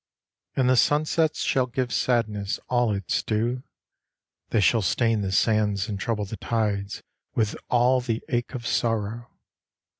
And 0.55 0.67
the 0.67 0.75
sunsets 0.77 1.43
shall 1.43 1.67
give 1.67 1.93
sadness 1.93 2.59
all 2.69 2.91
its 2.91 3.21
due, 3.21 3.61
They 4.49 4.59
shall 4.59 4.81
stain 4.81 5.21
the 5.21 5.31
sands 5.31 5.87
and 5.87 5.99
trouble 5.99 6.25
the 6.25 6.37
tides 6.37 7.03
with 7.35 7.55
all 7.69 8.01
the 8.01 8.23
ache 8.27 8.55
of 8.55 8.65
sorrow. 8.65 9.29